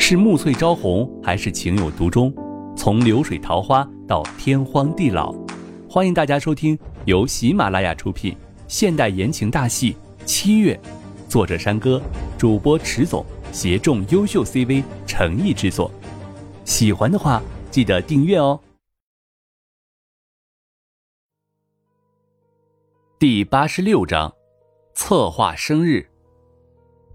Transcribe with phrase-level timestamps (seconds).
[0.00, 2.32] 是暮翠朝红，还是情有独钟？
[2.74, 5.34] 从流水桃花到天荒地老，
[5.90, 8.34] 欢迎大家收听由喜马拉雅出品
[8.68, 9.92] 现代言情大戏
[10.24, 10.80] 《七月》，
[11.30, 12.00] 作者山歌，
[12.38, 13.22] 主播迟总，
[13.52, 15.90] 协众优秀 CV 诚意制作。
[16.64, 18.58] 喜欢的话，记得订阅哦。
[23.18, 24.32] 第八十六章，
[24.94, 26.08] 策划生日。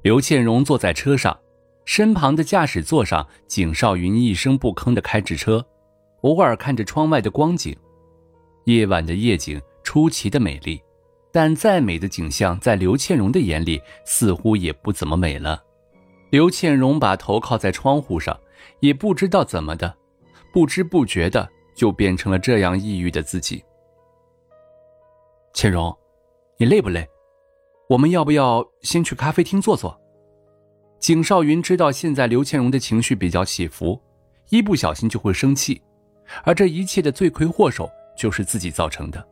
[0.04, 1.40] 刘倩荣坐在车上。
[1.86, 5.66] 身旁的驾驶座上，景少云一声不吭地开着车，
[6.22, 7.76] 偶尔看着窗外的光景。
[8.66, 10.82] 夜晚的夜景出奇的美丽，
[11.32, 15.62] 但再美的景象，在刘倩荣的眼里似乎也不怎么美了。
[16.30, 18.40] 刘倩荣把头靠在窗户上，
[18.80, 19.94] 也不知道怎么的，
[20.54, 23.64] 不知不觉的就变成了这样抑郁的自己。
[25.54, 25.96] 倩荣，
[26.58, 27.08] 你累不累？
[27.90, 30.00] 我们要不要先去咖啡厅坐坐？
[31.04, 34.02] 景少云知道现在刘倩荣的情绪比较起伏，
[34.52, 35.82] 一不小心就会生气，
[36.46, 39.28] 而这一切的罪魁祸首就是自己造成的。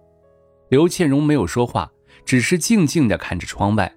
[0.67, 1.89] 刘倩荣没有说话，
[2.25, 3.89] 只是静静地看着窗外，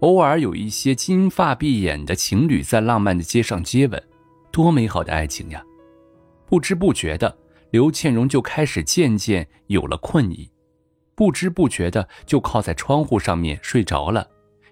[0.00, 4.02] 偶尔有一些金发碧眼的情侣在浪漫的街上接吻，
[4.50, 5.62] 多美好的爱情呀！
[6.46, 7.36] 不知不觉的，
[7.70, 10.50] 刘倩荣就开始渐渐有了困意，
[11.14, 14.26] 不知不觉的就靠在窗户上面睡着了，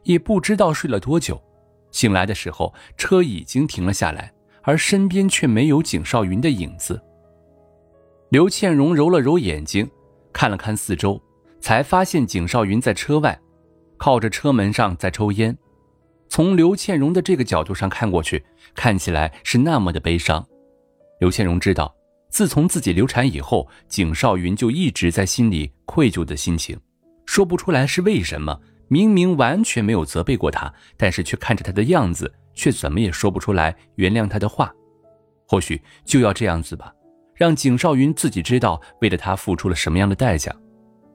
[0.04, 1.38] 也不知道睡了多久。
[1.90, 7.00] 醒来的时候，车已经停了下来，而身边却没有景少云的影子。
[8.30, 9.90] 刘倩荣揉了揉眼睛，
[10.32, 11.20] 看了看四周，
[11.60, 13.40] 才发现景少云在车外，
[13.96, 15.56] 靠着车门上在抽烟。
[16.28, 18.44] 从刘倩荣的这个角度上看过去，
[18.74, 20.46] 看起来是那么的悲伤。
[21.20, 21.94] 刘倩荣知道，
[22.28, 26.78] 自从自己流产以后，景少云就一直在心里愧疚的心情，
[27.24, 28.60] 说不出来是为什么。
[28.88, 34.72] 明明完全没有责备过他，但是却看着他的样子，却怎么也说不出来原谅他的话。
[35.46, 36.92] 或许就要这样子吧，
[37.34, 40.54] 让景少云自己知道为了他付出了什么样的代价。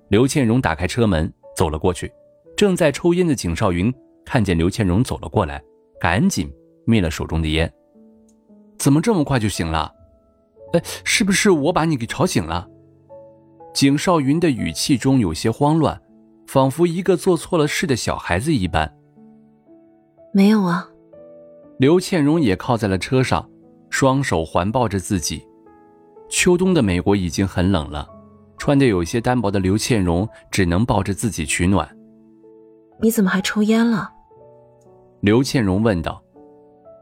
[0.10, 2.12] 刘倩荣打开车门走了过去，
[2.56, 3.94] 正在抽烟的景少云
[4.26, 5.62] 看见刘倩荣走了过来，
[6.00, 6.52] 赶紧
[6.86, 7.72] 灭了手中的烟。
[8.78, 9.92] 怎么这么快就醒了？
[10.74, 12.68] 哎，是不是我把你给吵醒了？
[13.74, 16.00] 景少云的语气中有些慌乱。
[16.48, 18.94] 仿佛一个做错了事的小孩子一般。
[20.34, 20.88] 没有啊。
[21.80, 23.50] 刘倩荣也靠在了车上，
[23.90, 25.46] 双手环抱着自己。
[26.30, 28.08] 秋冬的美国已经很冷了，
[28.58, 31.88] 穿的有些单薄的刘倩荣只能抱着自己取暖。
[33.02, 34.12] 你怎么还抽烟了？
[35.22, 36.24] 刘倩荣问道。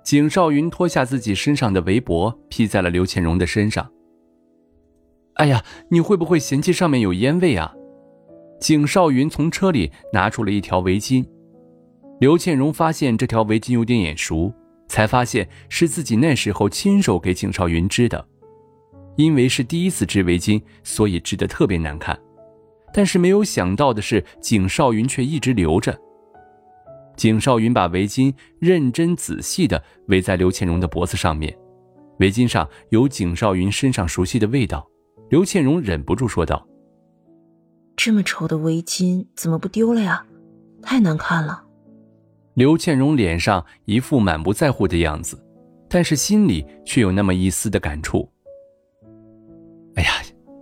[0.03, 3.88] 景少云脱下自己身上的围脖，披在了刘倩荣的身上。
[5.35, 7.72] 哎呀，你会不会嫌弃上面有烟味啊？
[8.61, 11.25] 景少云从车里拿出了一条围巾，
[12.19, 14.53] 刘倩荣发现这条围巾有点眼熟，
[14.88, 18.23] 才发现是自己那时候亲手给景少云织的。
[19.16, 22.17] 因为是第一次织围巾，所以织得特别难看。
[22.94, 25.99] 但是没有想到的是，景少云却一直留着。
[27.17, 31.51] 景少云把围巾认真仔细地围在刘倩荣的脖子上面，
[32.19, 34.88] 围巾上有景少云身上熟悉的味道。
[35.29, 36.63] 刘倩荣忍不住说道。
[38.03, 40.25] 这么丑的围巾怎么不丢了呀？
[40.81, 41.63] 太难看了。
[42.56, 45.39] 刘倩荣脸上一副满不在乎的样子，
[45.88, 48.28] 但是心里却有那么一丝的感触。
[49.94, 50.09] 哎呀，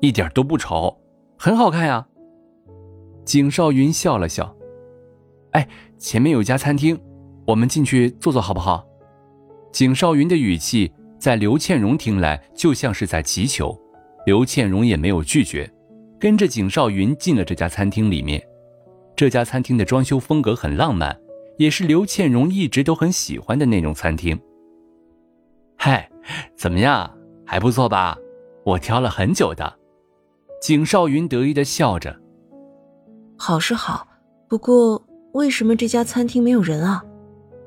[0.02, 0.94] 一点都不丑，
[1.38, 2.06] 很好看呀。
[3.24, 4.54] 景少云笑了笑，
[5.52, 5.66] 哎，
[5.98, 7.00] 前面有家餐厅，
[7.48, 8.86] 我们进去坐坐好不好？
[9.72, 13.80] 景少云的语气在刘倩荣听来就像是在祈求，
[14.26, 15.74] 刘倩荣也没有拒绝。
[16.20, 18.46] 跟着景少云进了这家餐厅里面，
[19.16, 21.18] 这家餐厅的装修风格很浪漫，
[21.58, 24.38] 也是刘倩荣一直都很喜欢的那种餐厅。
[25.78, 26.10] 嗨，
[26.58, 27.10] 怎么样，
[27.46, 28.18] 还不错吧？
[28.66, 29.80] 我挑了很久的。
[30.62, 32.20] 景少云得意的笑着。
[33.38, 34.06] 好是好，
[34.50, 35.02] 不过
[35.32, 37.02] 为什么这家餐厅没有人啊？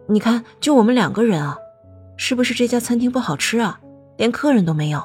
[0.08, 1.56] 你看，就我们两个人啊，
[2.18, 3.80] 是不是这家餐厅不好吃啊？
[4.18, 5.02] 连客人都没有。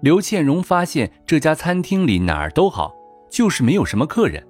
[0.00, 2.94] 刘倩荣发现这家餐厅里哪儿都好，
[3.28, 4.46] 就是没有什么客人，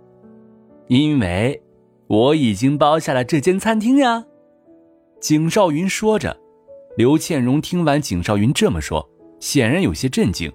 [0.89, 1.63] 因为
[2.07, 4.25] 我已经包下了这间餐厅呀。
[5.21, 6.39] 景少云说着，
[6.97, 9.09] 刘倩荣听完景少云这么说，
[9.41, 10.53] 显然有些震惊。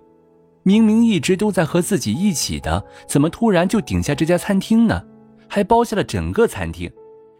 [0.61, 5.03] 明明一直都在和自己一起的，怎么突然就顶下这家餐厅呢？
[5.49, 6.89] 还包下了整个餐厅，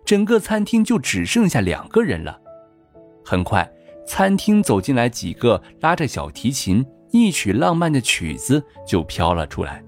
[0.03, 2.37] 整个餐厅就只剩下两个人了。
[3.23, 3.71] 很快，
[4.05, 6.85] 餐厅走进来几个拉着小提琴。
[7.13, 9.83] 一曲浪漫的曲子就飘了出来，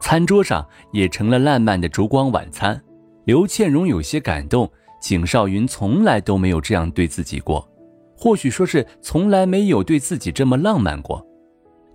[0.00, 0.62] 餐桌上
[0.92, 2.78] 也成了烂漫的烛光晚餐。
[3.24, 4.70] 刘倩荣有些感动，
[5.00, 7.66] 景少云从来都没有这样对自己过，
[8.14, 11.26] 或许说是从来没有对自己这么浪漫过。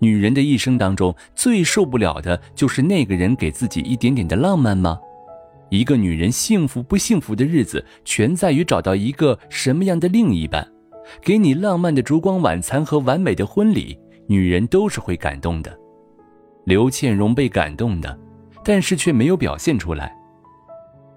[0.00, 4.98] 女人的一生当中最受不了的就是那个人给自己一点点的浪漫吗？
[5.70, 10.66] 一个女人幸福不幸福的日子，全在于找到一个什么样的另一半，
[11.22, 13.96] 给你浪漫的烛光晚餐和完美的婚礼，
[14.28, 15.76] 女人都是会感动的。
[16.64, 18.16] 刘倩蓉被感动的，
[18.62, 20.14] 但是却没有表现出来。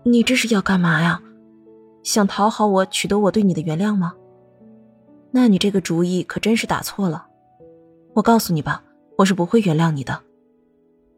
[0.03, 1.21] 你这是要干嘛呀？
[2.03, 4.13] 想讨好我，取得我对你的原谅吗？
[5.31, 7.27] 那你这个主意可真是打错了。
[8.13, 8.83] 我告诉你吧，
[9.17, 10.23] 我是不会原谅你的。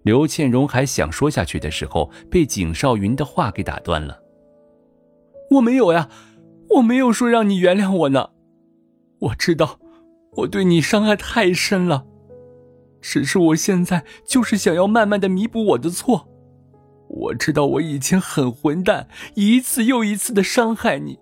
[0.02, 4.20] 刘倩蓉还想说下去的时候，被景少云的话给打断了。
[5.52, 6.10] 我没有呀，
[6.76, 8.32] 我没有说让你原谅我呢。
[9.20, 9.80] 我知道，
[10.36, 12.06] 我对你伤害太深了，
[13.02, 16.30] 只是我现在就是想要慢慢的弥补我的错。
[17.08, 21.20] 我知道我以前很混蛋，一次又一次的伤害你，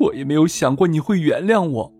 [0.00, 1.92] 我也没有想过你会原谅我。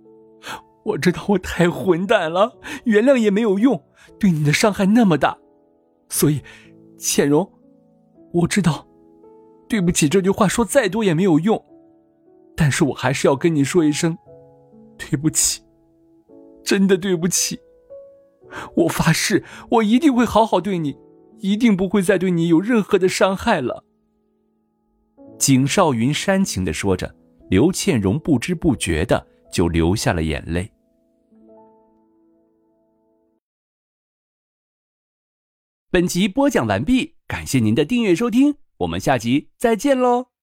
[0.85, 3.82] 我知道我太混蛋了，原谅也没有用，
[4.19, 5.38] 对你的伤害那么大，
[6.11, 6.43] 所以，
[6.99, 7.50] 倩蓉，
[8.32, 8.87] 我知道，
[9.67, 11.62] 对不起这句话说再多也没有用，
[12.55, 14.17] 但是我还是要跟你说一声，
[14.99, 15.62] 对不起，
[16.64, 17.61] 真的对不起。
[18.76, 20.96] 我发誓，我一定会好好对你，
[21.38, 23.84] 一定不会再对你有任何的伤害了。
[25.38, 27.14] 景少云煽情的说着，
[27.50, 30.70] 刘倩荣不知不觉的就流下了眼泪。
[35.90, 40.33] 本集播讲完毕，感谢您的订阅收听，我们下集再见喽。